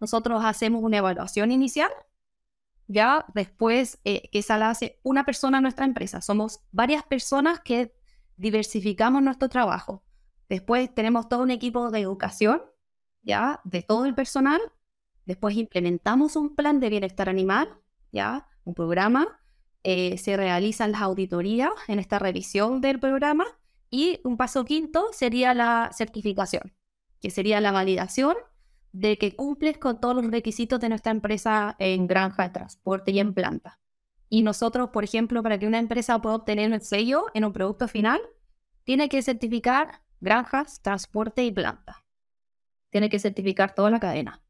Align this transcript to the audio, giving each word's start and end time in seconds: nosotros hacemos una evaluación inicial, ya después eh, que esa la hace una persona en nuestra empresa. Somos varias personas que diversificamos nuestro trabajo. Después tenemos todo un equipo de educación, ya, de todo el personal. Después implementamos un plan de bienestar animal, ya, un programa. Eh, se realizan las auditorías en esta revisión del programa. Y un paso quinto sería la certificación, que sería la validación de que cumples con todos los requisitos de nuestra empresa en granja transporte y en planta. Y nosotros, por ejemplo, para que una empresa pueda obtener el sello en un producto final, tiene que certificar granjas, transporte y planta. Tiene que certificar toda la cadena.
nosotros 0.00 0.42
hacemos 0.44 0.82
una 0.82 0.98
evaluación 0.98 1.52
inicial, 1.52 1.90
ya 2.88 3.24
después 3.34 4.00
eh, 4.04 4.28
que 4.32 4.40
esa 4.40 4.58
la 4.58 4.70
hace 4.70 4.98
una 5.02 5.24
persona 5.24 5.58
en 5.58 5.62
nuestra 5.62 5.84
empresa. 5.84 6.20
Somos 6.20 6.60
varias 6.72 7.04
personas 7.04 7.60
que 7.60 7.94
diversificamos 8.36 9.22
nuestro 9.22 9.48
trabajo. 9.48 10.02
Después 10.48 10.92
tenemos 10.92 11.28
todo 11.28 11.42
un 11.42 11.50
equipo 11.52 11.90
de 11.90 12.00
educación, 12.00 12.62
ya, 13.22 13.60
de 13.64 13.82
todo 13.82 14.06
el 14.06 14.14
personal. 14.14 14.60
Después 15.26 15.54
implementamos 15.56 16.34
un 16.34 16.56
plan 16.56 16.80
de 16.80 16.88
bienestar 16.88 17.28
animal, 17.28 17.68
ya, 18.10 18.48
un 18.64 18.74
programa. 18.74 19.38
Eh, 19.84 20.18
se 20.18 20.36
realizan 20.36 20.92
las 20.92 21.02
auditorías 21.02 21.70
en 21.86 22.00
esta 22.00 22.18
revisión 22.18 22.80
del 22.80 22.98
programa. 22.98 23.46
Y 23.90 24.20
un 24.24 24.36
paso 24.36 24.64
quinto 24.64 25.08
sería 25.12 25.54
la 25.54 25.90
certificación, 25.92 26.72
que 27.20 27.30
sería 27.30 27.60
la 27.60 27.72
validación 27.72 28.34
de 28.92 29.18
que 29.18 29.36
cumples 29.36 29.78
con 29.78 30.00
todos 30.00 30.16
los 30.16 30.30
requisitos 30.30 30.80
de 30.80 30.88
nuestra 30.88 31.12
empresa 31.12 31.76
en 31.78 32.06
granja 32.06 32.52
transporte 32.52 33.10
y 33.12 33.20
en 33.20 33.34
planta. 33.34 33.78
Y 34.28 34.42
nosotros, 34.42 34.90
por 34.90 35.04
ejemplo, 35.04 35.42
para 35.42 35.58
que 35.58 35.66
una 35.66 35.78
empresa 35.78 36.20
pueda 36.20 36.36
obtener 36.36 36.72
el 36.72 36.80
sello 36.80 37.26
en 37.34 37.44
un 37.44 37.52
producto 37.52 37.88
final, 37.88 38.20
tiene 38.84 39.08
que 39.08 39.22
certificar 39.22 40.02
granjas, 40.20 40.80
transporte 40.82 41.44
y 41.44 41.52
planta. 41.52 42.04
Tiene 42.90 43.08
que 43.08 43.18
certificar 43.18 43.74
toda 43.74 43.90
la 43.90 44.00
cadena. 44.00 44.42